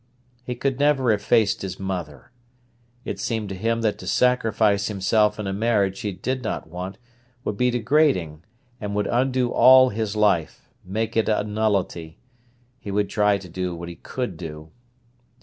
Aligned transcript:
He 0.43 0.55
could 0.55 0.79
not 0.79 0.97
have 0.97 1.21
faced 1.21 1.61
his 1.61 1.79
mother. 1.79 2.31
It 3.05 3.19
seemed 3.19 3.49
to 3.49 3.55
him 3.55 3.81
that 3.81 3.99
to 3.99 4.07
sacrifice 4.07 4.87
himself 4.87 5.37
in 5.39 5.45
a 5.45 5.53
marriage 5.53 5.99
he 5.99 6.11
did 6.11 6.41
not 6.43 6.65
want 6.67 6.97
would 7.43 7.55
be 7.55 7.69
degrading, 7.69 8.41
and 8.79 8.95
would 8.95 9.05
undo 9.05 9.51
all 9.51 9.89
his 9.89 10.15
life, 10.15 10.71
make 10.83 11.15
it 11.15 11.29
a 11.29 11.43
nullity. 11.43 12.17
He 12.79 12.89
would 12.89 13.11
try 13.11 13.33
what 13.39 13.89
he 13.89 13.95
could 13.95 14.37
do. 14.37 14.71